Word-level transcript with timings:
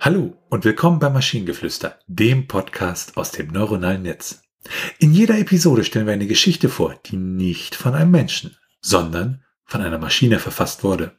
Hallo 0.00 0.36
und 0.48 0.64
willkommen 0.64 1.00
bei 1.00 1.10
Maschinengeflüster, 1.10 1.98
dem 2.06 2.46
Podcast 2.46 3.16
aus 3.16 3.32
dem 3.32 3.48
neuronalen 3.48 4.02
Netz. 4.02 4.42
In 5.00 5.12
jeder 5.12 5.36
Episode 5.36 5.82
stellen 5.82 6.06
wir 6.06 6.12
eine 6.12 6.28
Geschichte 6.28 6.68
vor, 6.68 6.94
die 7.06 7.16
nicht 7.16 7.74
von 7.74 7.94
einem 7.94 8.12
Menschen, 8.12 8.56
sondern 8.80 9.42
von 9.64 9.80
einer 9.80 9.98
Maschine 9.98 10.38
verfasst 10.38 10.84
wurde. 10.84 11.18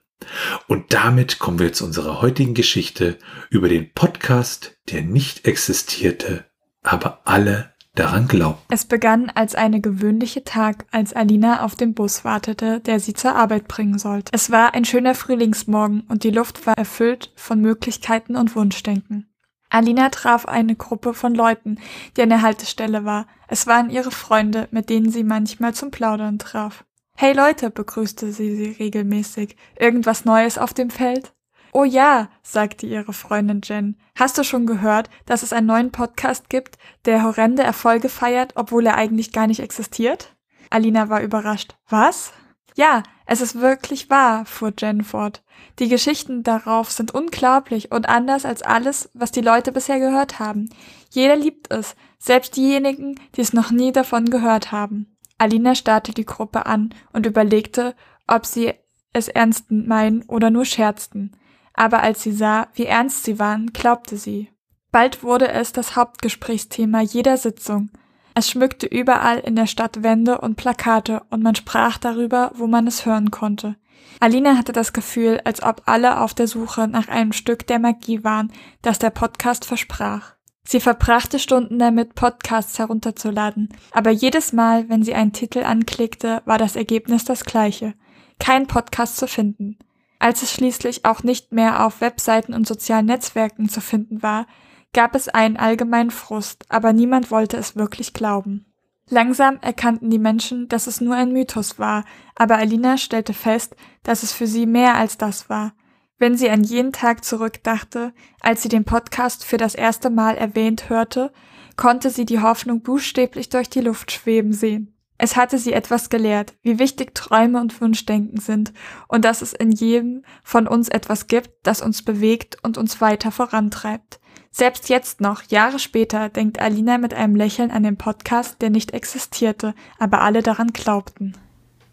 Und 0.68 0.94
damit 0.94 1.40
kommen 1.40 1.60
wir 1.60 1.74
zu 1.74 1.84
unserer 1.84 2.22
heutigen 2.22 2.54
Geschichte 2.54 3.18
über 3.50 3.68
den 3.68 3.92
Podcast, 3.94 4.78
der 4.90 5.02
nicht 5.02 5.46
existierte, 5.46 6.46
aber 6.82 7.20
alle 7.26 7.74
daran 7.96 8.28
glauben. 8.28 8.58
Es 8.70 8.86
begann 8.86 9.30
als 9.34 9.56
eine 9.56 9.82
gewöhnliche 9.82 10.44
Tag, 10.44 10.86
als 10.92 11.14
Alina 11.14 11.64
auf 11.64 11.76
den 11.76 11.94
Bus 11.94 12.24
wartete, 12.24 12.80
der 12.80 13.00
sie 13.00 13.14
zur 13.14 13.36
Arbeit 13.36 13.68
bringen 13.68 14.00
sollte. 14.00 14.32
Es 14.34 14.52
war 14.52 14.74
ein 14.74 14.86
schöner 14.86 15.16
Frühlingsmorgen 15.16 16.02
und 16.02 16.24
die 16.24 16.32
Luft 16.32 16.66
war 16.66 16.78
erfüllt 16.78 17.32
von 17.36 17.62
Möglichkeiten 17.62 18.36
und 18.36 18.56
Wunschdenken. 18.56 19.26
Alina 19.70 20.10
traf 20.10 20.46
eine 20.46 20.76
Gruppe 20.76 21.14
von 21.14 21.36
Leuten, 21.36 21.78
die 22.18 22.24
an 22.24 22.30
der 22.30 22.42
Haltestelle 22.42 23.06
war. 23.06 23.28
Es 23.48 23.68
waren 23.68 23.92
ihre 23.92 24.12
Freunde, 24.12 24.68
mit 24.72 24.90
denen 24.90 25.12
sie 25.12 25.24
manchmal 25.24 25.76
zum 25.76 25.92
Plaudern 25.92 26.40
traf. 26.40 26.86
Hey 27.16 27.34
Leute, 27.34 27.70
begrüßte 27.70 28.32
sie 28.32 28.56
sie 28.56 28.72
regelmäßig. 28.72 29.58
Irgendwas 29.78 30.26
Neues 30.26 30.58
auf 30.58 30.74
dem 30.74 30.90
Feld? 30.90 31.34
Oh 31.72 31.84
ja, 31.84 32.30
sagte 32.42 32.88
ihre 32.88 33.14
Freundin 33.14 33.62
Jen. 33.64 33.98
Hast 34.16 34.38
du 34.38 34.44
schon 34.44 34.66
gehört, 34.66 35.10
dass 35.26 35.44
es 35.44 35.54
einen 35.54 35.68
neuen 35.68 35.92
Podcast 35.92 36.50
gibt, 36.50 36.78
der 37.06 37.24
horrende 37.24 37.64
Erfolge 37.64 38.10
feiert, 38.10 38.54
obwohl 38.56 38.86
er 38.88 38.96
eigentlich 38.96 39.32
gar 39.32 39.48
nicht 39.48 39.60
existiert? 39.60 40.36
Alina 40.70 41.10
war 41.10 41.22
überrascht. 41.22 41.76
Was? 41.88 42.34
Ja, 42.76 43.04
es 43.26 43.42
ist 43.42 43.60
wirklich 43.60 44.10
wahr, 44.10 44.46
fuhr 44.46 44.74
Jen 44.78 45.04
fort. 45.04 45.44
Die 45.80 45.90
Geschichten 45.90 46.44
darauf 46.44 46.92
sind 46.92 47.14
unglaublich 47.14 47.92
und 47.92 48.08
anders 48.08 48.46
als 48.46 48.62
alles, 48.62 49.10
was 49.14 49.32
die 49.32 49.42
Leute 49.42 49.72
bisher 49.72 50.00
gehört 50.00 50.40
haben. 50.40 50.70
Jeder 51.12 51.36
liebt 51.36 51.72
es, 51.72 51.96
selbst 52.18 52.56
diejenigen, 52.56 53.20
die 53.36 53.42
es 53.42 53.54
noch 53.54 53.72
nie 53.72 53.92
davon 53.92 54.26
gehört 54.26 54.72
haben. 54.72 55.18
Alina 55.38 55.76
starrte 55.76 56.14
die 56.14 56.26
Gruppe 56.26 56.66
an 56.66 56.94
und 57.14 57.26
überlegte, 57.26 57.96
ob 58.28 58.46
sie 58.46 58.74
es 59.14 59.28
ernst 59.28 59.72
meinen 59.72 60.24
oder 60.24 60.50
nur 60.50 60.66
scherzten 60.66 61.36
aber 61.80 62.04
als 62.04 62.22
sie 62.22 62.34
sah, 62.34 62.68
wie 62.74 62.86
ernst 62.86 63.24
sie 63.24 63.40
waren, 63.40 63.72
glaubte 63.72 64.18
sie. 64.18 64.50
Bald 64.92 65.24
wurde 65.24 65.48
es 65.48 65.72
das 65.72 65.96
Hauptgesprächsthema 65.96 67.00
jeder 67.00 67.38
Sitzung. 67.38 67.90
Es 68.36 68.50
schmückte 68.50 68.86
überall 68.86 69.40
in 69.40 69.56
der 69.56 69.66
Stadt 69.66 70.04
Wände 70.04 70.42
und 70.42 70.56
Plakate 70.56 71.22
und 71.30 71.42
man 71.42 71.56
sprach 71.56 71.98
darüber, 71.98 72.52
wo 72.56 72.68
man 72.68 72.86
es 72.86 73.06
hören 73.06 73.32
konnte. 73.32 73.78
Alina 74.20 74.58
hatte 74.58 74.74
das 74.74 74.92
Gefühl, 74.92 75.40
als 75.46 75.64
ob 75.64 75.84
alle 75.86 76.20
auf 76.20 76.34
der 76.34 76.48
Suche 76.48 76.90
nach 76.90 77.08
einem 77.08 77.32
Stück 77.32 77.66
der 77.66 77.80
Magie 77.80 78.26
waren, 78.26 78.52
das 78.82 79.00
der 79.00 79.12
Podcast 79.12 79.64
versprach. 79.64 80.34
Sie 80.66 80.82
verbrachte 80.82 81.40
Stunden 81.40 81.80
damit, 81.80 82.14
Podcasts 82.14 82.78
herunterzuladen, 82.78 83.70
aber 83.92 84.12
jedes 84.12 84.52
Mal, 84.52 84.90
wenn 84.90 85.04
sie 85.04 85.14
einen 85.14 85.32
Titel 85.32 85.60
anklickte, 85.60 86.42
war 86.44 86.58
das 86.58 86.76
Ergebnis 86.76 87.24
das 87.24 87.46
gleiche. 87.46 87.94
Kein 88.38 88.68
Podcast 88.68 89.16
zu 89.16 89.28
finden. 89.28 89.78
Als 90.20 90.44
es 90.44 90.52
schließlich 90.52 91.06
auch 91.06 91.24
nicht 91.24 91.54
mehr 91.54 91.86
auf 91.86 92.02
Webseiten 92.02 92.54
und 92.54 92.68
sozialen 92.68 93.06
Netzwerken 93.06 93.70
zu 93.70 93.80
finden 93.80 94.22
war, 94.22 94.48
gab 94.94 95.16
es 95.16 95.30
einen 95.30 95.58
allgemeinen 95.58 96.12
Frust, 96.12 96.66
aber 96.70 96.94
niemand 96.94 97.32
wollte 97.32 97.58
es 97.58 97.76
wirklich 97.76 98.14
glauben. 98.14 98.66
Langsam 99.10 99.58
erkannten 99.62 100.10
die 100.12 100.20
Menschen, 100.20 100.68
dass 100.68 100.86
es 100.86 101.02
nur 101.02 101.16
ein 101.16 101.32
Mythos 101.32 101.80
war, 101.80 102.06
aber 102.36 102.58
Alina 102.58 102.98
stellte 102.98 103.34
fest, 103.34 103.76
dass 104.04 104.22
es 104.22 104.34
für 104.34 104.46
sie 104.46 104.66
mehr 104.66 104.96
als 104.96 105.18
das 105.18 105.50
war. 105.50 105.74
Wenn 106.20 106.38
sie 106.38 106.50
an 106.50 106.64
jeden 106.64 106.92
Tag 106.92 107.24
zurückdachte, 107.24 108.14
als 108.42 108.62
sie 108.62 108.70
den 108.70 108.84
Podcast 108.84 109.46
für 109.46 109.58
das 109.58 109.74
erste 109.74 110.10
Mal 110.10 110.36
erwähnt 110.36 110.90
hörte, 110.90 111.32
konnte 111.76 112.10
sie 112.10 112.26
die 112.26 112.42
Hoffnung 112.42 112.82
buchstäblich 112.82 113.50
durch 113.50 113.70
die 113.70 113.82
Luft 113.82 114.12
schweben 114.12 114.52
sehen. 114.54 114.99
Es 115.22 115.36
hatte 115.36 115.58
sie 115.58 115.74
etwas 115.74 116.10
gelehrt, 116.10 116.54
wie 116.62 116.80
wichtig 116.80 117.14
Träume 117.14 117.60
und 117.60 117.80
Wunschdenken 117.82 118.40
sind 118.40 118.72
und 119.10 119.26
dass 119.26 119.42
es 119.42 119.52
in 119.52 119.72
jedem 119.72 120.24
von 120.44 120.66
uns 120.66 120.88
etwas 120.88 121.28
gibt, 121.28 121.52
das 121.64 121.82
uns 121.82 122.04
bewegt 122.04 122.58
und 122.64 122.78
uns 122.78 123.02
weiter 123.02 123.30
vorantreibt. 123.30 124.22
Selbst 124.50 124.88
jetzt 124.88 125.20
noch, 125.20 125.44
Jahre 125.44 125.78
später, 125.78 126.30
denkt 126.30 126.60
Alina 126.60 126.98
mit 126.98 127.14
einem 127.14 127.36
Lächeln 127.36 127.70
an 127.70 127.84
den 127.84 127.98
Podcast, 127.98 128.62
der 128.62 128.70
nicht 128.70 128.94
existierte, 128.94 129.76
aber 130.00 130.22
alle 130.22 130.42
daran 130.42 130.70
glaubten. 130.70 131.36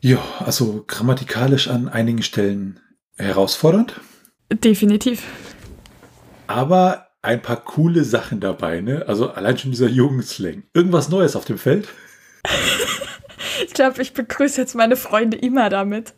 Ja, 0.00 0.20
also 0.38 0.84
grammatikalisch 0.86 1.66
an 1.66 1.88
einigen 1.88 2.22
Stellen 2.22 2.78
herausfordernd. 3.16 4.00
Definitiv. 4.52 5.24
Aber 6.46 7.08
ein 7.22 7.42
paar 7.42 7.56
coole 7.56 8.04
Sachen 8.04 8.38
dabei, 8.38 8.80
ne? 8.82 9.04
Also 9.08 9.30
allein 9.30 9.58
schon 9.58 9.72
dieser 9.72 9.88
Jugendslang. 9.88 10.62
Irgendwas 10.74 11.08
Neues 11.08 11.34
auf 11.34 11.44
dem 11.44 11.58
Feld? 11.58 11.88
Ich 13.64 13.72
glaube, 13.72 14.02
ich 14.02 14.12
begrüße 14.12 14.60
jetzt 14.60 14.74
meine 14.74 14.96
Freunde 14.96 15.36
immer 15.36 15.68
damit. 15.70 16.14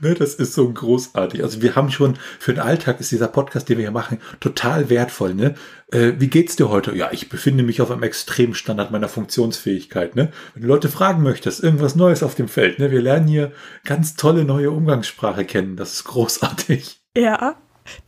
ne, 0.00 0.14
das 0.14 0.34
ist 0.34 0.54
so 0.54 0.70
großartig. 0.70 1.42
Also 1.42 1.62
wir 1.62 1.76
haben 1.76 1.90
schon 1.90 2.16
für 2.38 2.52
den 2.52 2.62
Alltag 2.62 3.00
ist 3.00 3.12
dieser 3.12 3.28
Podcast, 3.28 3.68
den 3.68 3.78
wir 3.78 3.84
hier 3.84 3.92
machen, 3.92 4.20
total 4.40 4.90
wertvoll. 4.90 5.34
Ne? 5.34 5.54
Äh, 5.90 6.14
wie 6.18 6.28
geht's 6.28 6.56
dir 6.56 6.68
heute? 6.68 6.94
Ja, 6.96 7.10
ich 7.12 7.28
befinde 7.28 7.62
mich 7.62 7.80
auf 7.80 7.90
einem 7.90 8.02
extremen 8.02 8.54
Standard 8.54 8.90
meiner 8.90 9.08
Funktionsfähigkeit. 9.08 10.16
Ne? 10.16 10.32
Wenn 10.54 10.62
du 10.62 10.68
Leute 10.68 10.88
fragen 10.88 11.22
möchtest, 11.22 11.62
irgendwas 11.62 11.94
Neues 11.94 12.22
auf 12.22 12.34
dem 12.34 12.48
Feld, 12.48 12.78
ne? 12.78 12.90
wir 12.90 13.02
lernen 13.02 13.28
hier 13.28 13.52
ganz 13.84 14.16
tolle 14.16 14.44
neue 14.44 14.70
Umgangssprache 14.70 15.44
kennen. 15.44 15.76
Das 15.76 15.92
ist 15.92 16.04
großartig. 16.04 17.00
Ja, 17.16 17.56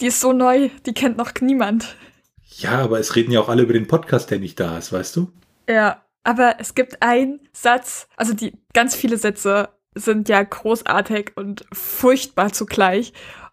die 0.00 0.06
ist 0.06 0.20
so 0.20 0.32
neu, 0.32 0.70
die 0.86 0.94
kennt 0.94 1.18
noch 1.18 1.32
niemand. 1.40 1.96
Ja, 2.56 2.78
aber 2.78 3.00
es 3.00 3.16
reden 3.16 3.32
ja 3.32 3.40
auch 3.40 3.48
alle 3.48 3.62
über 3.62 3.72
den 3.72 3.86
Podcast, 3.86 4.30
der 4.30 4.38
nicht 4.38 4.58
da 4.60 4.78
ist, 4.78 4.92
weißt 4.92 5.16
du? 5.16 5.32
Ja, 5.68 6.03
aber 6.24 6.56
es 6.58 6.74
gibt 6.74 7.02
einen 7.02 7.40
Satz, 7.52 8.08
also 8.16 8.32
die 8.32 8.54
ganz 8.72 8.96
viele 8.96 9.18
Sätze 9.18 9.68
sind 9.94 10.28
ja 10.28 10.42
großartig 10.42 11.32
und 11.36 11.64
furchtbar 11.72 12.52
zugleich. 12.52 13.12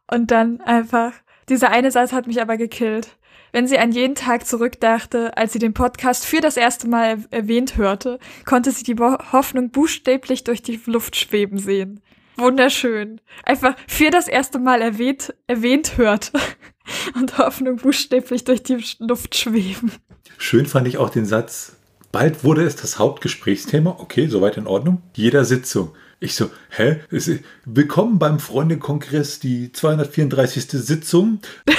Und 0.10 0.32
dann 0.32 0.62
einfach, 0.62 1.14
dieser 1.50 1.70
eine 1.70 1.92
Satz 1.92 2.14
hat 2.14 2.28
mich 2.28 2.42
aber 2.42 2.58
gekillt. 2.58 3.18
Wenn 3.52 3.68
sie 3.68 3.78
an 3.78 3.92
jeden 3.92 4.16
Tag 4.16 4.48
zurückdachte, 4.48 5.36
als 5.38 5.52
sie 5.54 5.60
den 5.60 5.74
Podcast 5.74 6.26
für 6.26 6.40
das 6.40 6.56
erste 6.56 6.88
Mal 6.88 7.26
erwähnt 7.32 7.76
hörte, 7.76 8.18
konnte 8.46 8.72
sie 8.72 8.84
die 8.84 8.96
Hoffnung 8.96 9.72
buchstäblich 9.72 10.46
durch 10.46 10.62
die 10.62 10.80
Luft 10.86 11.18
schweben 11.18 11.58
sehen. 11.58 12.02
Wunderschön. 12.38 13.20
Einfach 13.44 13.76
für 13.88 14.10
das 14.10 14.30
erste 14.30 14.58
Mal 14.58 14.82
erwähnt, 14.82 15.34
erwähnt 15.48 15.98
hört 15.98 16.32
und 17.16 17.38
Hoffnung 17.38 17.76
buchstäblich 17.76 18.46
durch 18.46 18.64
die 18.64 18.82
Luft 19.00 19.36
schweben. 19.36 19.92
Schön 20.38 20.66
fand 20.66 20.88
ich 20.88 20.98
auch 20.98 21.10
den 21.10 21.26
Satz, 21.26 21.76
Bald 22.12 22.44
wurde 22.44 22.66
es 22.66 22.76
das 22.76 23.00
Hauptgesprächsthema. 23.00 23.96
Okay, 24.00 24.28
soweit 24.28 24.58
in 24.58 24.68
Ordnung. 24.68 25.02
Jeder 25.16 25.46
Sitzung. 25.46 25.96
Ich 26.20 26.36
so, 26.36 26.52
hä? 26.70 27.00
Willkommen 27.64 28.20
beim 28.20 28.40
Freundekongress, 28.40 29.40
die 29.40 29.72
234. 29.72 30.68
Sitzung. 30.72 31.40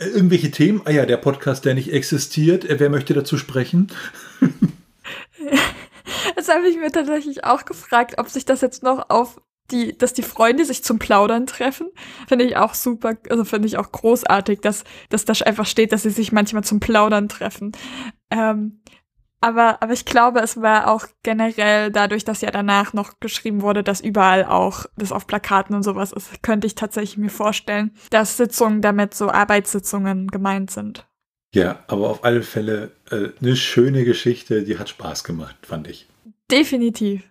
Irgendwelche 0.00 0.50
Themen? 0.50 0.82
Ah 0.84 0.90
ja, 0.90 1.06
der 1.06 1.18
Podcast, 1.18 1.64
der 1.64 1.74
nicht 1.74 1.92
existiert. 1.92 2.64
Äh, 2.64 2.80
wer 2.80 2.90
möchte 2.90 3.14
dazu 3.14 3.38
sprechen? 3.38 3.92
Das 6.36 6.48
habe 6.48 6.68
ich 6.68 6.76
mir 6.78 6.90
tatsächlich 6.90 7.44
auch 7.44 7.66
gefragt, 7.66 8.14
ob 8.16 8.30
sich 8.30 8.46
das 8.46 8.62
jetzt 8.62 8.82
noch 8.82 9.10
auf 9.10 9.42
die, 9.70 9.96
dass 9.96 10.12
die 10.12 10.22
Freunde 10.22 10.64
sich 10.64 10.84
zum 10.84 10.98
Plaudern 10.98 11.46
treffen, 11.46 11.88
finde 12.28 12.44
ich 12.44 12.56
auch 12.56 12.74
super, 12.74 13.16
also 13.28 13.44
finde 13.44 13.68
ich 13.68 13.78
auch 13.78 13.90
großartig, 13.90 14.60
dass, 14.60 14.84
dass 15.08 15.24
da 15.24 15.32
einfach 15.44 15.66
steht, 15.66 15.92
dass 15.92 16.02
sie 16.02 16.10
sich 16.10 16.32
manchmal 16.32 16.64
zum 16.64 16.80
Plaudern 16.80 17.28
treffen. 17.28 17.72
Ähm, 18.30 18.80
aber, 19.40 19.82
aber 19.82 19.94
ich 19.94 20.04
glaube, 20.04 20.40
es 20.40 20.60
war 20.60 20.92
auch 20.92 21.06
generell 21.22 21.90
dadurch, 21.90 22.24
dass 22.24 22.42
ja 22.42 22.50
danach 22.50 22.92
noch 22.92 23.20
geschrieben 23.20 23.62
wurde, 23.62 23.82
dass 23.82 24.02
überall 24.02 24.44
auch 24.44 24.84
das 24.96 25.12
auf 25.12 25.26
Plakaten 25.26 25.74
und 25.74 25.82
sowas 25.82 26.12
ist, 26.12 26.42
könnte 26.42 26.66
ich 26.66 26.74
tatsächlich 26.74 27.16
mir 27.16 27.30
vorstellen, 27.30 27.92
dass 28.10 28.36
Sitzungen 28.36 28.82
damit 28.82 29.14
so 29.14 29.30
Arbeitssitzungen 29.30 30.28
gemeint 30.28 30.70
sind. 30.70 31.06
Ja, 31.54 31.82
aber 31.88 32.10
auf 32.10 32.22
alle 32.22 32.42
Fälle 32.42 32.92
äh, 33.10 33.30
eine 33.40 33.56
schöne 33.56 34.04
Geschichte, 34.04 34.62
die 34.62 34.78
hat 34.78 34.90
Spaß 34.90 35.24
gemacht, 35.24 35.56
fand 35.62 35.88
ich. 35.88 36.06
Definitiv. 36.50 37.22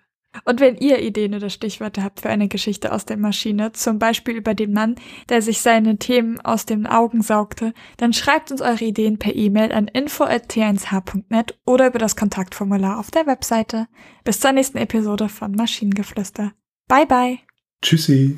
Und 0.45 0.59
wenn 0.59 0.77
ihr 0.77 1.01
Ideen 1.01 1.33
oder 1.33 1.49
Stichworte 1.49 2.03
habt 2.03 2.21
für 2.21 2.29
eine 2.29 2.47
Geschichte 2.47 2.91
aus 2.91 3.05
der 3.05 3.17
Maschine, 3.17 3.71
zum 3.71 3.97
Beispiel 3.97 4.35
über 4.35 4.53
den 4.53 4.73
Mann, 4.73 4.95
der 5.27 5.41
sich 5.41 5.59
seine 5.61 5.97
Themen 5.97 6.39
aus 6.41 6.65
den 6.65 6.85
Augen 6.85 7.21
saugte, 7.21 7.73
dann 7.97 8.13
schreibt 8.13 8.51
uns 8.51 8.61
eure 8.61 8.85
Ideen 8.85 9.17
per 9.17 9.35
E-Mail 9.35 9.71
an 9.71 9.87
info.t1h.net 9.87 11.59
oder 11.65 11.87
über 11.87 11.99
das 11.99 12.15
Kontaktformular 12.15 12.99
auf 12.99 13.09
der 13.09 13.25
Webseite. 13.25 13.87
Bis 14.23 14.39
zur 14.39 14.51
nächsten 14.51 14.77
Episode 14.77 15.29
von 15.29 15.53
Maschinengeflüster. 15.53 16.53
Bye 16.87 17.07
bye. 17.07 17.39
Tschüssi. 17.81 18.37